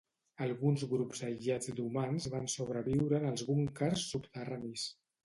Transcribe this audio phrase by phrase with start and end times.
[0.43, 4.89] Alguns grups aïllats d'humans van sobreviure en els búnquers subterranis